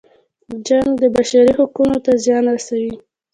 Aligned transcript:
جنګ 0.67 0.87
د 1.01 1.03
بشري 1.15 1.51
حقونو 1.57 1.97
ته 2.05 2.11
زیان 2.23 2.43
رسوي. 2.55 2.93